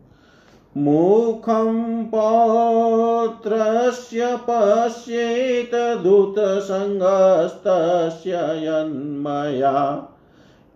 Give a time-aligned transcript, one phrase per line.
[0.76, 10.08] मुखं पौत्रस्य पश्येत दूतसङ्गस्तस्य यन्मया।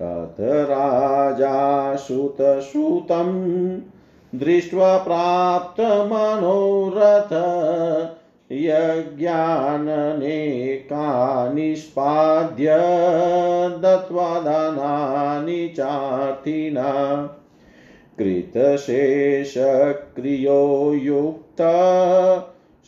[0.03, 3.31] अथ राजा सुतसुतं
[4.33, 5.83] दृष्ट्वा प्राप्तमनोरथ
[8.53, 9.15] यज्ञाननेका
[11.53, 12.77] निष्पाद्य
[13.83, 16.93] दत्त्वा दानानि चार्थिना
[18.19, 18.83] कृतशेषक्रियो
[20.93, 21.63] युक्त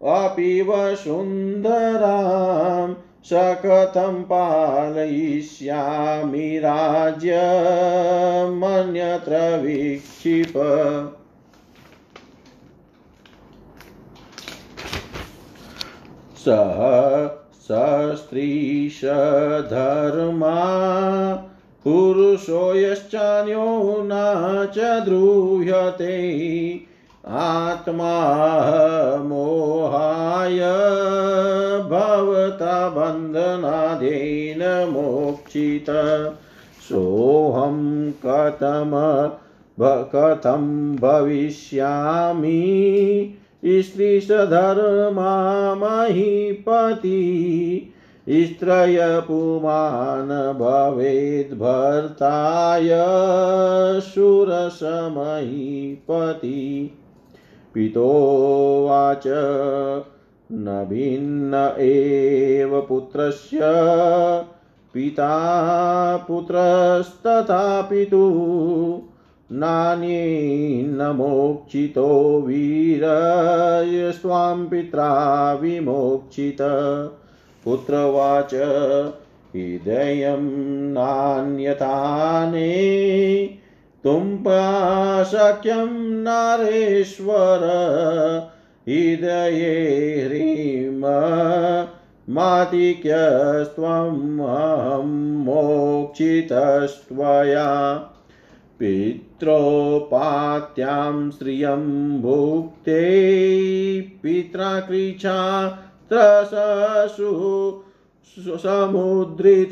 [0.04, 2.94] अपि वसुन्धरां
[3.25, 3.31] स
[3.63, 4.98] कथं पालयिष्यामि
[6.60, 7.42] राज्यमन्यत्र
[9.62, 10.54] विक्षिप।
[16.39, 16.80] सः
[17.63, 18.54] सस्त्रीशधर्मा
[21.83, 23.65] पुरुषो यश्चान्यो
[24.01, 24.12] न
[24.75, 26.15] च द्रूह्यते
[27.27, 28.15] आत्मा
[29.24, 30.60] मोहाय
[32.69, 35.86] बन्धनादेन मोक्षित।
[36.89, 38.92] सोऽहं कथम
[39.81, 42.75] कथं भविष्यामि?
[43.66, 47.25] स्त्रीसधर्मा महीपति
[48.30, 52.89] स्त्रयपुमान् भवेद्भर्ताय
[54.01, 56.98] शूरसमहीपति
[57.74, 59.24] पितोवाच
[60.51, 63.60] न भिन्न एव पुत्रस्य
[64.94, 65.38] पिता
[66.18, 69.10] पुत्रस्तथा पितुः
[69.51, 76.58] नान्येन्न मोक्षितो वीरयस्त्वां पित्रा विमोक्षित।
[77.65, 78.51] पुत्रवाच,
[79.56, 82.79] हृदयं नान्यथाने
[84.03, 87.60] तुम्पाशक्यं नारेश्वर,
[88.88, 90.18] हृदये
[92.29, 98.00] मातिक्यस्त्वम् अहं मोक्षितस्त्वया।
[98.79, 103.01] पित्रोपात्यां श्रियं भुक्ते
[104.01, 105.79] पित्रा कृच्छा
[106.13, 107.83] त्रससु
[108.39, 109.71] समुद्रित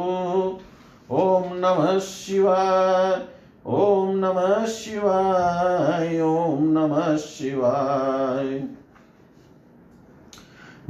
[1.11, 3.23] ॐ नमः शिवाय,
[3.67, 8.63] ॐ नमः शिवाय, ॐ नमः शिवाय।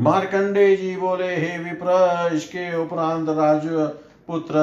[0.00, 3.66] मार्कंडे जी बोले, हे विप्र, इसके उपरांत राज
[4.26, 4.54] पुत्र,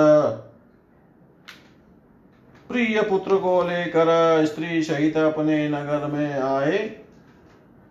[2.69, 7.00] प्रिय पुत्र को लेकर स्त्री सहित अपने नगर में आए।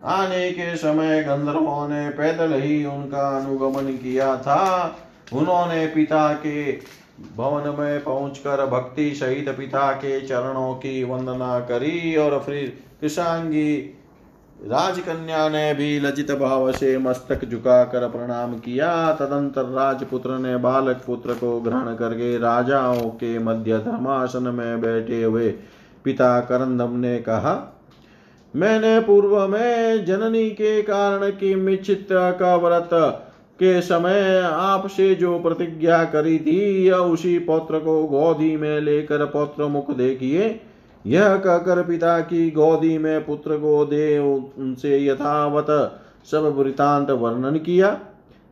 [0.04, 4.96] आने के समय गंधर्वों ने पैदल ही उनका अनुगमन किया था।
[5.32, 6.72] उन्होंने पिता के
[7.36, 13.76] भवन में पहुंचकर भक्ति सहित पिता के चरणों की वंदना करी और फिर कृषांगी
[14.66, 21.34] राजकन्या ने भी लजित भाव से मस्तक झुकाकर प्रणाम किया। तदंतर राजपुत्र ने बालक पुत्र
[21.34, 25.50] को ग्रहण करके राजाओं के मध्य धर्मासन में बैठे हुए
[26.04, 27.54] पिता करंदम ने कहा
[28.56, 32.90] मैंने पूर्व में जननी के कारण की मिचित्रा का व्रत
[33.60, 39.66] के समय आपसे जो प्रतिज्ञा करी थी, यह उसी पौत्र को गोदी में लेकर पौत्र
[39.66, 40.60] मुख देखिए।
[41.06, 47.98] यह कहकर पिता की गोदी में पुत्र को दे उनसे यथावत सब वृतांत वर्णन किया।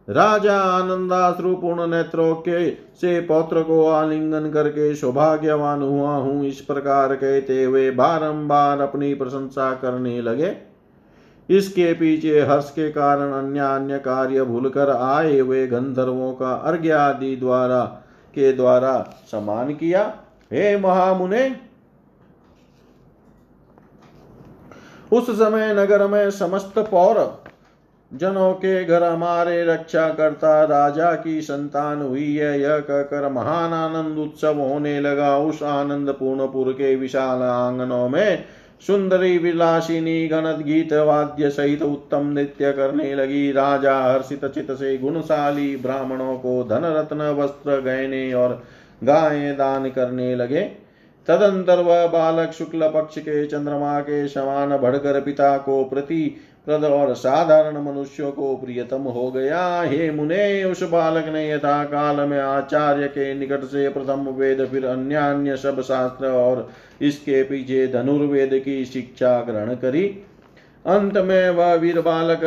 [0.09, 7.65] राजा आनंदाश्रुपूर्ण नेत्रों के से पौत्र को आलिंगन करके सौभाग्यवान हुआ हूँ। इस प्रकार कहते
[7.65, 10.57] हुए बारंबार अपनी प्रशंसा करने लगे।
[11.49, 17.35] इसके पीछे हर्ष के कारण अन्य अन्य कार्य भूलकर आए हुए गंधर्वों का अर्घ्य आदि
[17.37, 17.85] द्वारा
[18.35, 18.99] के द्वारा
[19.31, 20.03] समान किया।
[20.53, 21.45] हे महामुने!
[25.13, 27.19] उस समय नगर में समस्त पौर
[28.13, 34.19] जनों के घर हमारे रक्षा करता राजा की संतान हुई है। यह कहकर महान आनंद
[34.19, 38.45] उत्सव होने लगा। उस आनंद पूर्णपुर के विशाल आंगनों में
[38.87, 45.77] सुंदरी विलासिनी गणत गीत वाद्य सहित उत्तम नृत्य करने लगी। राजा हर्षित चित से गुणशाली
[45.77, 48.63] ब्राह्मणों को धन रत्न वस्त्र, गहने और
[49.05, 50.63] गायें दान करने लगे।
[51.29, 56.37] तदंतर वह बालक शुक्ल पक्ष के चंद्रमा के समान बढ़कर पिता को प्रति
[56.69, 62.17] प्रद और साधारण मनुष्यों को प्रियतम हो गया। हे मुने, उस बालक ने यथा काल
[62.17, 66.69] में आचार्य के निकट से प्रथम वेद, फिर अन्य अन्य सब शास्त्र और
[67.03, 70.05] इसके पीछे धनुर्वेद की शिक्षा ग्रहण करी।
[70.87, 72.41] अंत में वह वीर बालक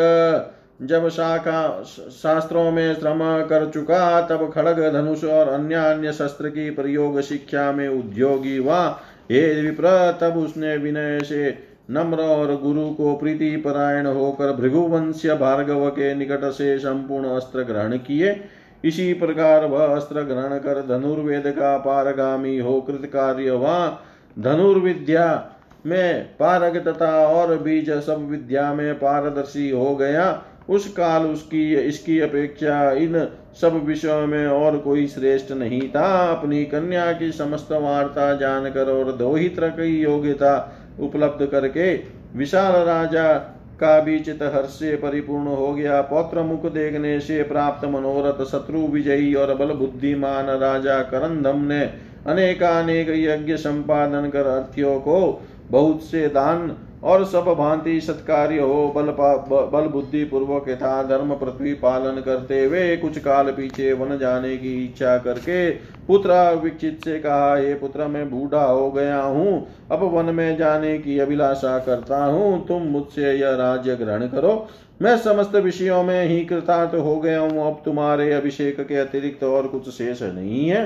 [0.81, 6.69] जब शाखा, शास्त्रों में श्रम कर चुका, तब खड़ग धनुष और अन्य अन्य शस्त्र की
[6.69, 8.99] प्रयोग शिक्षा में उद्योगी हुआ।
[9.31, 15.89] हे विप्र, तब उसने विनय से नम्र और गुरु को प्रीति परायण होकर भृगुवंश्य भार्गव
[15.89, 18.35] के निकट से संपूर्ण अस्त्र ग्रहण किए।
[18.83, 23.97] इसी प्रकार वह अस्त्र ग्रहण कर धनुर्वेद का पारगामी हो कृत कार्य वह
[24.39, 25.25] धनुर्विद्या
[25.85, 32.19] में पारग तथा और बीज सब विद्या में पारदर्शी हो गया। उस काल उसकी, इसकी
[32.19, 33.27] अपेक्षा इन
[33.61, 39.11] सब विषयों में और कोई श्रेष्ठ नहीं था। अपनी कन्या की समस्त वार्ता जानकर और
[39.11, 40.53] दोहित्र की योग्यता
[40.99, 41.93] उपलब्ध करके
[42.35, 43.33] विशाल राजा
[43.79, 48.79] का भी चित हर्ष से परिपूर्ण हो गया। पौत्र मुख देखने से प्राप्त मनोरथ शत्रु
[48.87, 51.81] विजयी और बल बुद्धिमान राजा करंदम ने
[52.27, 59.07] अनेकानेक यज्ञ संपादन कर अर्थियों को बहुत से दान और सब भांति सत्कार्य हो बल
[59.71, 64.73] बल बुद्धि पूर्वक यथा धर्म पृथ्वी पालन करते हुए कुछ काल पीछे वन जाने की
[64.85, 65.69] इच्छा करके
[66.07, 70.97] पुत्र विक्षित से कहा ये पुत्र, मैं बूढ़ा हो गया हूँ, अब वन में जाने
[70.97, 74.67] की अभिलाषा करता हूँ, तुम मुझसे यह राज्य ग्रहण करो।
[75.01, 79.67] मैं समस्त विषयों में ही कृतार्थ हो गया हूँ, अब तुम्हारे अभिषेक के अतिरिक्त और
[79.67, 80.83] कुछ शेष नहीं है।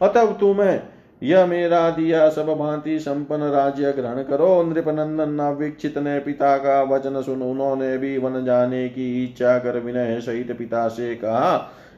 [0.00, 0.80] अतः तुम्हें
[1.24, 7.20] यह मेरा दिया सब भांति संपन्न राज्य ग्रहण करो। नृपनंदन नवीक्षित ने पिता का वचन
[7.22, 11.56] सुन उन्होंने भी वन जाने की इच्छा कर विनय सहित पिता से कहा,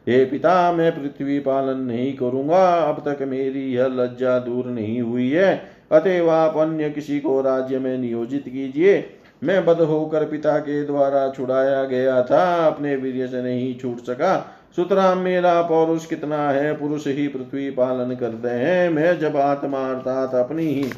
[0.09, 5.31] हे पिता, मैं पृथ्वी पालन नहीं करूँगा। अब तक मेरी यह लज्जा दूर नहीं हुई
[5.31, 9.05] है। अतएव आप अन्य किसी को राज्य में नियोजित कीजिए।
[9.45, 14.56] मैं बद होकर पिता के द्वारा छुड़ाया गया था। अपने वीर्य से नहीं छूट सका।
[14.77, 16.77] सुतराम मेरा पौरुष कितना है?
[16.77, 20.93] पुरुष ही पृथ्वी पालन करते हैं। मैं जब आत्मा अर्थात अपनी ही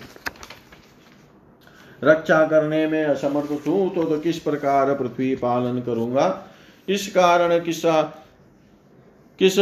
[2.05, 6.45] रक्षा करने में असमर्थ हूँ तो, तो किस प्रकार पृथ्वी पालन करूँगा?
[6.89, 8.03] इस कारण किसा
[9.39, 9.57] किस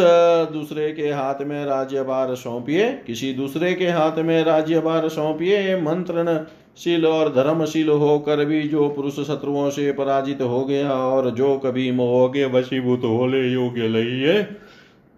[0.52, 2.92] दूसरे के हाथ में राज्यभार सौंपिए?
[3.06, 5.80] किसी दूसरे के हाथ में राज्यभार सौंपिए?
[5.80, 6.38] मंत्रण
[6.78, 11.90] शील और धर्मशील होकर भी जो पुरुष शत्रुओं से पराजित हो गया और जो कभी
[11.90, 13.82] मोह वशीभूत होले योग्य
[14.30, 14.66] है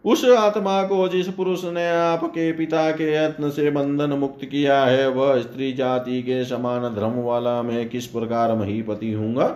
[0.04, 5.09] उस आत्मा को जिस पुरुष ने आपके पिता के यत्न से बंधन मुक्त किया है,
[5.09, 9.46] वह स्त्री जाति के समान धर्म वाला मैं किस प्रकार महीपति हूँगा?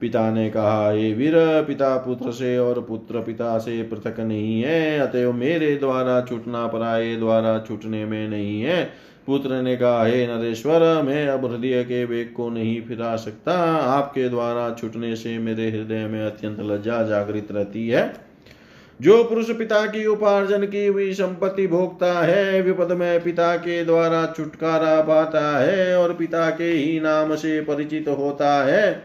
[0.00, 4.98] पिता ने कहा, ये वीर पिता पुत्र से और पुत्र पिता से पृथक नहीं है,
[4.98, 11.02] अतएव मेरे द्वारा छूटना, पराये द्वारा छूटने में नहीं है। पुत्र ने कहा, हे नरेश्वर,
[11.02, 16.06] मैं अब हृदय के वेग को नहीं फिरा सकता। आपके द्वारा छुटने से मेरे हृदय
[16.06, 18.32] में अत्यंत लज्जा जागृत रहती है।
[19.00, 24.34] जो पुरुष पिता की उपार्जन की हुई संपत्ति भोगता है, विपद में पिता के द्वारा
[24.36, 29.02] छुटकारा पाता है और पिता के ही नाम से परिचित होता है।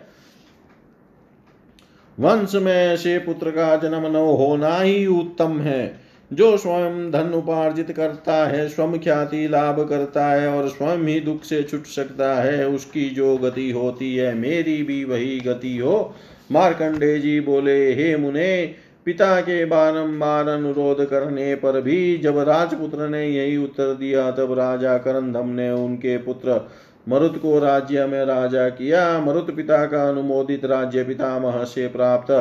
[2.19, 7.91] वंश में से पुत्र का जन्म न होना ही उत्तम है। जो स्वयं धन उपार्जित
[7.91, 12.67] करता है, स्वयं ख्याति लाभ करता है और स्वयं ही दुख से छुट सकता है,
[12.67, 16.15] उसकी जो गति होती है, मेरी भी वही गति हो।
[16.51, 18.73] मार्कंडे जी बोले, हे मुने,
[19.05, 24.97] पिता के बारंबार अनुरोध करने पर भी जब राजपुत्र ने यही उत्तर दिया, तब राजा
[24.97, 26.69] करंदम ने उनके पुत्र
[27.09, 32.31] मरुत को राज्य में राजा किया। मरुत पिता का अनुमोदित राज्य पितामह से प्राप्त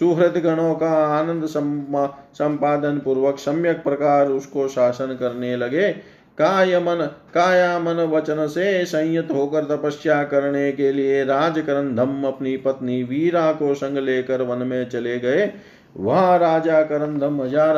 [0.00, 5.90] सुहृद गणों का आनंद संपादन पूर्वक सम्यक प्रकार उसको शासन करने लगे।
[6.38, 13.02] काय मन काया मन वचन से संयत होकर तपस्या करने के लिए राजकरंधम अपनी पत्नी
[13.02, 15.50] वीरा को संग लेकर वन में चले गए।
[15.96, 17.76] वहाँ, राजा करंधम हज़ार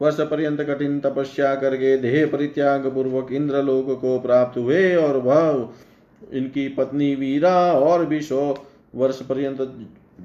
[0.00, 6.68] वर्ष पर्यंत कठिन तपस्या करके देह परित्याग पूर्वक इंद्रलोक को प्राप्त हुए और वह इनकी
[6.70, 8.54] पत्नी वीरा और भी सौ
[8.94, 9.60] वर्ष पर्यंत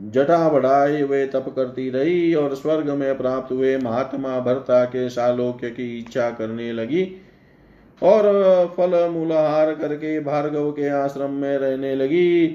[0.02, 5.70] जटा बढ़ाए वे तप करती रही और स्वर्ग में प्राप्त हुए महात्मा भरता के सालोक्य
[5.70, 7.22] की इच्छा करने लगी
[8.02, 8.24] और
[8.78, 12.48] फल मूलाहार करके भार्गव के आश्रम में रहने लगी।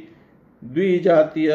[0.64, 1.52] द्विजातीय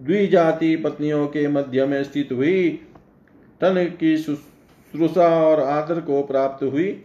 [0.00, 2.68] द्विजाति पत्नियों के मध्य में स्थित हुई।
[3.60, 7.04] तन की शुश्रूषा और आदर को प्राप्त हुई।